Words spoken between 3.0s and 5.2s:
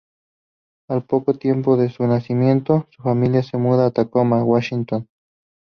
familia se muda a Tacoma, Washington.